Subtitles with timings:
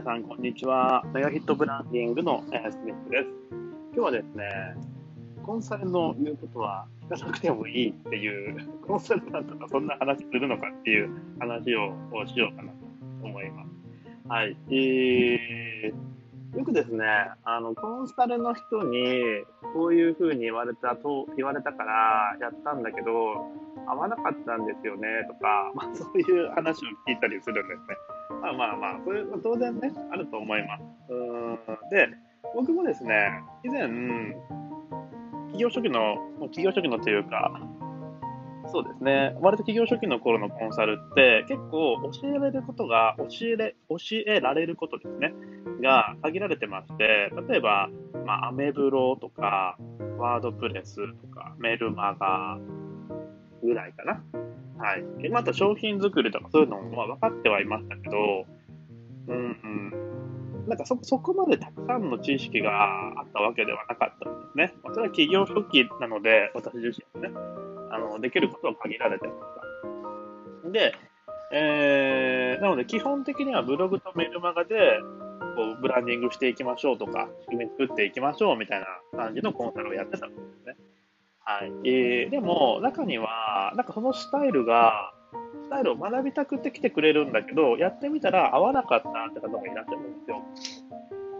[0.00, 1.04] 皆さん、こんにちは。
[1.12, 3.28] メガヒットブランディングのスミスです。
[3.94, 4.48] 今日はですね、
[5.44, 11.92] コンサルの言うことは聞かなくてもいいっていう、コンサルタントがそんな話するのかっていう話を
[12.26, 12.78] しようかなと
[13.22, 13.68] 思います。
[14.26, 14.56] はい。
[14.70, 17.04] えー、よくですね、
[17.44, 19.44] あの、コンサルの人に、
[19.74, 23.52] こういうふうに言われたと、言われたからやったんだけど、
[23.86, 27.96] 合わなかったんですよね、とか、まあそういう話を聞いたりするんですね。
[28.40, 30.82] まあまあまあ、それは当然ね、あると思います。
[31.12, 31.58] うん
[31.90, 32.08] で、
[32.54, 33.82] 僕もですね、以前、
[35.48, 36.16] 企業初期の、
[36.48, 37.60] 企業初期のというか、
[38.72, 45.34] そうですね、割と企業初期の頃のコンサルって、結構教えられることが、教えれ、教えられることですね、
[45.82, 47.90] が限られてまして、例えば、
[48.26, 49.76] まあ、アメブロとか、
[50.18, 52.58] ワードプレスとか、メルマガ
[53.62, 54.22] ぐらいかな。
[54.80, 55.22] はい。
[55.22, 58.46] でまた商品作りとかそういうのもまあ分かってはいましたけど、
[59.28, 60.10] うん、うん。
[60.68, 64.74] なんかそ、そこまでたくさんの知識があったわけではなかったんですね。
[64.82, 67.34] まあ、それは企業初期なので、私自身もね、
[67.90, 69.38] あの、できることは限られてまし
[70.64, 70.70] た。
[70.70, 70.94] で、
[71.52, 75.00] えー、なので基本的にはブログとメルマガで、
[75.56, 80.76] こう、ブランディングしていきましょうとか、仕組み作っていきましょうみたいな感じのコンサルをやってたんですね。
[81.50, 81.88] はい。
[81.88, 85.12] えー、でも、中には、なんかそのスタイルが、
[85.64, 90.42] スタイルを学びたくて来てくれるんだけど、やってみたら合わなかったって方もいらっしゃるんですよ。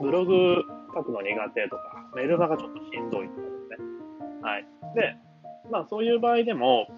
[0.00, 0.62] ブログ
[0.94, 1.82] 書くの苦手とか、
[2.14, 3.86] メルマがちょっとしんどいとかですね。
[4.42, 4.66] はい。
[4.94, 5.16] で、
[5.70, 6.88] まあそういう場合でも、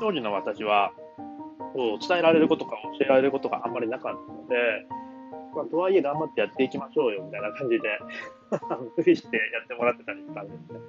[0.00, 0.92] 当時の私は、
[1.74, 4.56] こう伝えられることか教えられることがあんまりなかったので、
[5.54, 7.98] まあ、とはいえ頑張ってやっていきましょうよみたいな感じで
[8.96, 10.80] 無理してやってもらってたりしたんですね。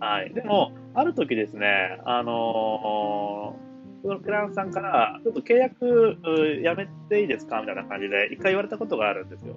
[0.00, 0.32] はい。
[0.32, 6.16] でも、ある時ですね、あのー、クライアントさんから、ちょっと契約
[6.62, 7.60] やめていいですか？
[7.60, 9.54] みたいな感じで、一回言われたことがあるんですよ。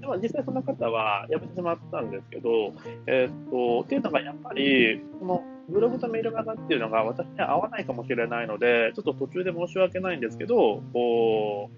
[0.00, 2.72] でも実際その方は辞めてしまったんですけど、
[3.06, 11.76] えー、っと、っていうのがやっぱり、このブログとメール型っていうのが私には合わないかもしれないので、ちょっと途中で申し訳ないんですけど、こう、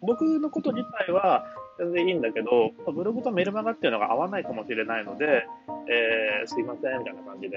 [0.00, 1.46] 僕のこと自体は
[1.78, 5.46] 全然いいんだけど、ブログとメルマガっていうのが合わないかもしれないので、
[5.88, 7.56] えー、すいません、みたいな感じで、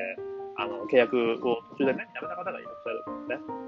[0.57, 3.67] あの、契約を途中でね、やめた方がいらっしゃるんですね。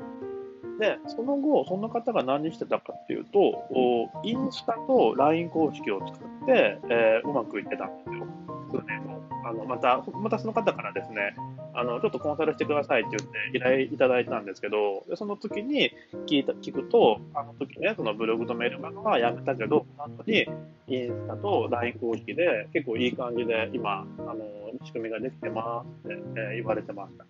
[0.80, 8.26] で、その後、その方が何してたかっていうと、インスタと LINE 公式を使って、えー、うまくいってたんですよ。
[8.72, 9.22] 数年後。
[9.46, 11.36] あの、また、またその方からですね、
[11.74, 15.92] あの、ちょっとコンサルしてくださいって言って依頼いただいたんですけど、でその時に
[16.28, 20.48] 聞いた、聞くと、あの時ね、そのブログとメールマガはやめたけど、その後に
[20.88, 24.36] インスタと LINE 公式で結構いい感じで今、あの、
[24.84, 26.22] 仕組みができてますって、
[26.54, 27.26] え、言われてました。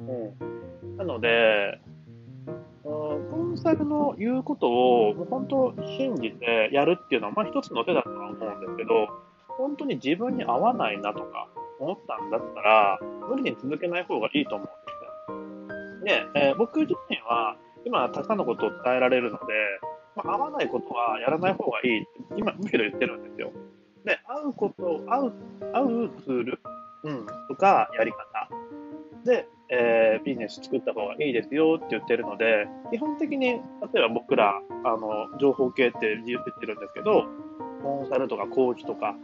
[0.00, 0.96] うん。
[0.96, 1.80] なので、
[2.82, 3.20] コ
[3.52, 9.08] ンサルの言うことをもう本当信じてやるっていうのは、まあ一つの手だとは思うんですけど、
[9.58, 11.48] 本当に自分に合わないなとか
[11.80, 16.32] 思ったんだったら、無理に続けない方がいいと思うんですよ。
[16.34, 19.44] で、えー、僕自身は今たくさんのことを伝えられるので、
[20.16, 23.52] まあ、合わないことはやらない方がいいって今むしろ言ってるんですよ。
[24.04, 25.32] で、合うこと、合う、
[25.72, 26.60] 合うツール、
[27.04, 28.48] うん、とかやり方
[29.24, 33.60] で、えー、ビジネス作った方がいいですよって言ってるので、基本的に、例え
[34.00, 37.26] ば僕ら、あの、情報系って言ってるんですけど、
[37.82, 39.14] コンサルとかコーチとか、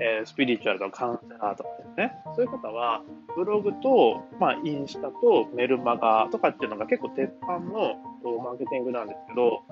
[0.00, 3.02] えー、スピリチュアルとカウンセラーとかですね、そういう方は、
[3.36, 7.96] ブログと、まあ、インスタとメルマガとかっていうのが結構鉄板の
[8.42, 9.62] マーケティングなんですけど、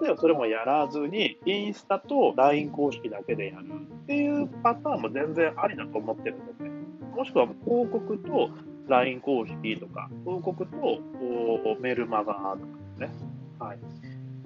[0.00, 3.66] 例えばそれもやらずに、インスタと LINE 公式だけでやる
[4.04, 6.70] っていうパターンも全然ありだと思ってるんですね。
[7.16, 8.50] もしくは広告と
[8.88, 11.00] LINE 公式とか、広告と
[11.80, 12.56] メルマガとか
[12.98, 13.26] ですね。
[13.58, 13.78] はい。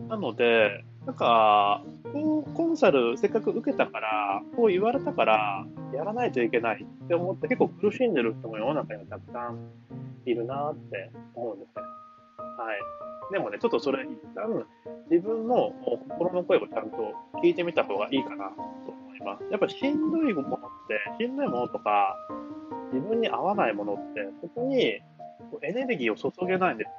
[0.08, 9.58] なので、なんか、こうコンサルせっかく受けたから、こう言われたから、やらないといけないって思って結構苦しんでる人も世の中にはたくさん
[10.24, 11.82] いるなって思うんですね。
[11.82, 13.32] はい。
[13.32, 14.66] でもね、ちょっとそれ一旦
[15.10, 15.72] 自分の
[16.08, 19.44] 心の声をちゃんと聞いてみた方がいいかなと思います。
[19.50, 20.60] やっぱしんどいものっ
[21.18, 22.16] て、しんどいものとか、
[22.92, 25.00] 自分に合わないものって、そこに
[25.62, 26.94] エネルギーを注げないんですね。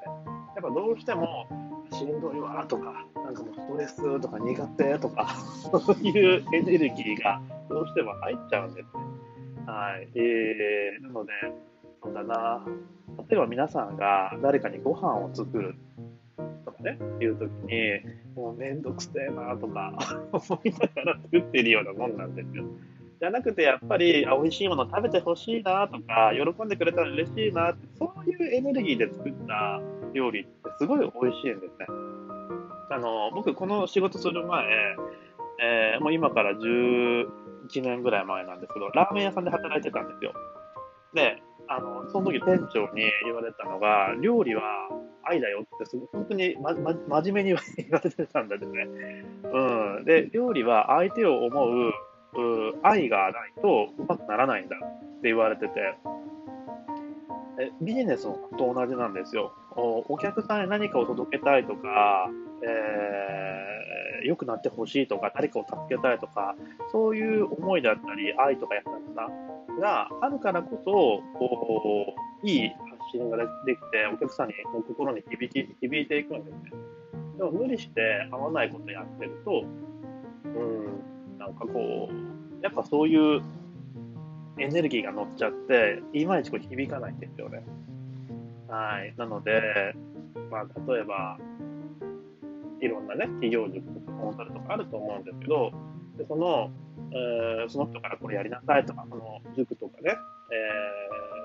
[0.55, 1.47] やっぱどうしても、
[1.91, 5.27] しんどいわとか、なんかもうストレスとか苦手とか、
[5.71, 8.91] そういうエネルギーがどうしても入っちゃうんですね。
[9.65, 10.09] はい。
[10.15, 11.31] えー、なので、
[12.03, 12.65] そうだな。
[13.29, 15.75] 例えば皆さんが誰かにご飯を作る
[16.65, 18.01] とかね、いうときに、
[18.35, 19.93] もうめんどくせえなとか
[20.33, 22.65] 思いながら作っているようなもんなんですよ。
[23.21, 29.79] じゃなくて、やっぱり、美味しいもの食べてほしいなとか、喜んでくれたら嬉しいなって、そういうエネルギーで作った
[30.13, 32.10] 料理ってすごい美味しいんですね。
[32.91, 34.65] あの、僕、この仕事する前、
[35.63, 37.25] えー、もう今から11
[37.81, 40.33] 年ぐらい前なんですけど、ラーメン屋さんで働いてたんですよ。
[41.13, 44.89] で、あの、その時店長に言われたのが、料理は
[45.23, 48.87] 愛だよってすご、本当に、ま、ま、真面目に 言われてたんだよね。
[49.43, 50.05] うん。
[50.05, 51.93] で、料理は相手を思う、
[52.33, 54.79] う愛がないとうまくならないんだっ
[55.21, 55.95] て言われてて、
[57.59, 59.53] えビジネスと同じなんですよ。
[59.75, 62.29] おお客さんに何かを届けたいとか、
[62.63, 66.55] えー、良くなってほしいとか、誰かを助けたいとか、
[66.91, 68.85] そういう思いだったり、愛とか優し
[69.15, 69.29] さ
[69.79, 72.77] があるからこそ、こういい発
[73.11, 73.43] 信がで
[73.75, 76.71] きて、お客さんにの心に響き響いていくんですね。
[77.37, 79.63] でも無理して合わないことやってると、
[80.45, 83.41] うん、なんかこう、やっぱそういう
[84.59, 87.63] エネルギーが乗っちゃって、いまいちこう響かないんですよね。
[88.67, 89.13] はい。
[89.17, 89.95] なので、
[90.49, 91.37] まあ、例えば、
[92.81, 95.71] いろんなね、企業塾とかコンサルとかあると思うんですけど、
[96.17, 96.71] でその、
[97.11, 100.15] えー、その人からこれやりなさいとか、その塾とかね、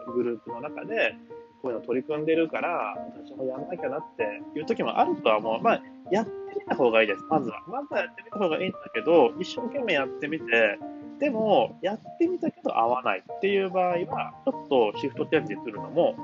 [0.06, 1.14] えー、グループの中で、
[1.62, 5.60] こういうの取り組んでるから、私もやらなきゃなっていう時もあるとは思う。
[5.62, 7.62] まあ、やってみた方がいいです、まずは。
[7.66, 10.78] まずはやってみた方がいいんだけど、一生懸命やってみて、
[11.18, 16.14] でも、やってみたけど合わないっていう場合は、ちょっとシフトチェンジするのも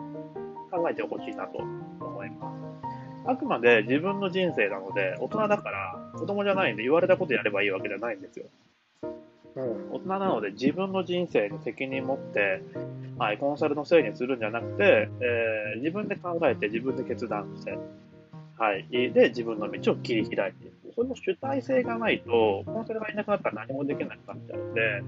[0.70, 2.61] 考えてほしいなと思います。
[3.26, 8.46] あくまで自分の人生なので、大人だから子供じゃないんで言われたことやればいいわけじゃないんですよ。
[9.54, 12.62] うん、大人なので自分の人生に責任持って、
[13.18, 17.78] はい、コンサルのせいにするんじゃなくて、えー、自分で考えて自分で決断して、
[18.58, 20.82] はい、で自分の道を切り開いていく。
[20.94, 25.02] その主体性がないと、コンサルがいなくなったら何もできなくなっちゃうので、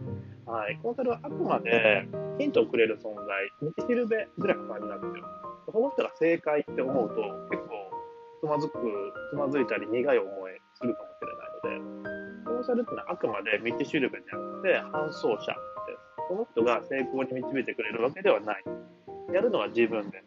[0.46, 2.06] はい、コンサルはあくまで
[2.38, 3.24] ヒントをくれる存在、
[3.62, 5.24] 道しるべぐらいの感じなんですよ。
[5.70, 7.53] その人が正解って思うと、
[8.44, 8.76] つまずく、
[9.30, 15.56] つまずいたり苦い思いするかもしれないので、コンサルっていうのはあくまで道しるべじゃなくて、伴走者
[15.88, 16.28] です。
[16.28, 18.64] その人が成功に導いてくれるわけではない。
[19.32, 20.24] やるのは自分です。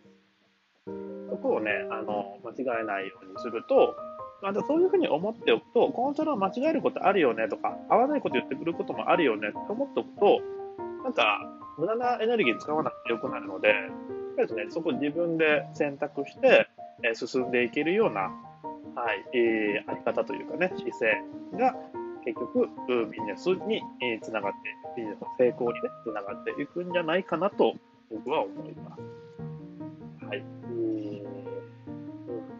[1.29, 3.95] そこをね、あの、間違えないようにすると、
[4.41, 10.41] あのそういうふうに思っておくと、コンサルを間違えることあるよねとか、合わないこと言ってくることもあるよねと思っておくと、
[11.03, 11.39] なんか、
[11.77, 13.77] 無駄なエネルギー使わなくてよくなるので、やっ
[14.37, 16.67] ぱりですね、そこ自分で選択して、
[17.03, 21.21] え進んでいけるような、はい、えー、あり方というかね、姿勢
[21.57, 21.75] が
[22.25, 22.69] 結局、
[23.09, 23.81] ビジネスに
[24.21, 24.57] つながって、
[24.97, 27.75] ビジネスの成功にね、つながっていくんじゃないかなと
[28.11, 30.25] 僕は思います。
[30.25, 30.43] はい。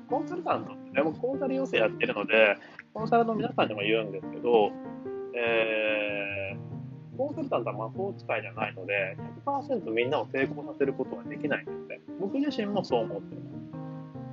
[0.10, 2.58] コンサルタントってね、コンサル養成やってるので、
[2.94, 4.72] コンサルの皆さんにも言うんですけど、
[5.36, 12.00] えー、コンサルタントは魔法使いじゃないので、100%みんなを成功させることはできないんですね。
[12.22, 13.47] 僕自身もそう思ってます。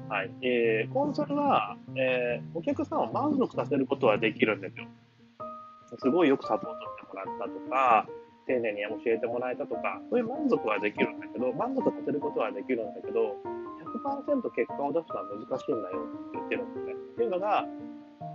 [0.09, 0.31] はい。
[0.43, 4.87] えー、コンサルは、えー、お客さんを満足させることはできるんですよ。
[5.99, 8.07] すごいよくサポートしてもらったとか、
[8.47, 13.37] 丁寧に教えてもらえたとか、そういう満足はできるんだけど、満足させることはできるんだけど、
[14.05, 16.93] 100%結果を出すのは難しいんだよって言ってるんですね。
[16.93, 17.67] っていうのが、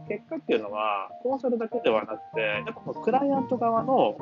[0.08, 4.18] 結果っていうのは、コンサルだけではなくて、やっぱクライアント側の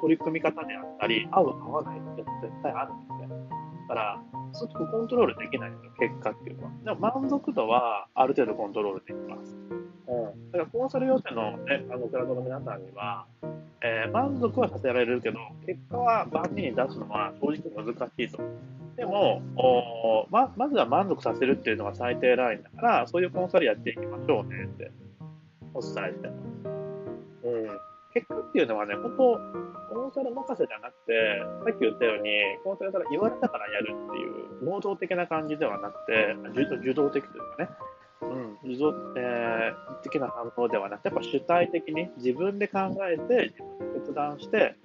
[0.00, 3.45] 取り組み方であったり、合う合わないって絶対あるんですね。
[3.86, 4.18] から、
[4.52, 6.70] そこコントロールできないんですよ、結果っていうのは。
[6.84, 9.56] でも満足度はある程度コントロールできます。
[10.08, 10.50] うん。
[10.52, 13.26] だからコンサル要請のね、あのクラウドの皆さんには、
[13.82, 18.42] えー、満足はさせられるけど、結果は万人に出すのは正直難しいと。
[18.96, 24.90] でも、おままずは満足させるっていうのが最低ラインだから、そういうコンサルやっていきましょうねって
[25.74, 26.75] お伝えしてます。
[28.16, 29.36] 結果っていうのはね、本当、
[29.92, 32.30] コンサル任せじゃなくて、さっき言ったように、
[32.64, 36.32] コンサルから言われたからやるっていう、能動的な感じではなくて、
[36.80, 37.68] 受動的というかね、
[38.22, 43.52] うん、受動、えー、的な反応ではなくて、やっぱ主体的に自分で考えて、
[44.00, 44.76] 決断して、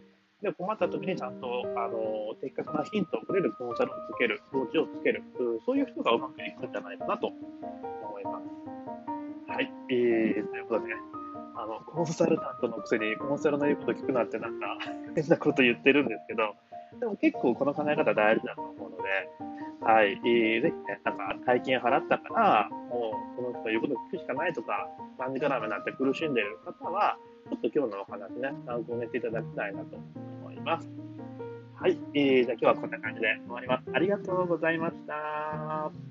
[0.42, 5.24] で、困った時にちゃんと、あの、的確なヒントをくれるコンサルをつける、コーチをつける、
[5.66, 9.52] そういう人がうまくいくんじゃないかなと思います。
[9.52, 9.72] はい。
[9.90, 11.11] えー、ということでね、
[11.62, 14.78] あの、コンサルタントのくせにコンサルの言うこと聞くなってなんか
[15.16, 16.56] 変なこと言ってるんですけど、
[17.00, 19.04] でも結構この考え方大事だと思うので、
[19.82, 24.88] はい、えー、ぜひね、なんか大金払ったから、もうこの人言うこと聞くしかないとか、
[25.18, 27.18] 感じからめになって苦しんでる方は、
[27.50, 29.98] ちょっと今日のお話ね、参考にしていただきたいなと
[30.42, 30.90] 思います。
[31.76, 33.84] はい、えー、じゃあ今日はこんな感じで終わります。
[33.94, 36.11] ありがとうございました。